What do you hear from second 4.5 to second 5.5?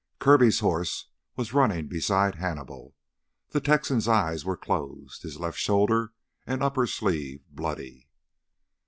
closed, his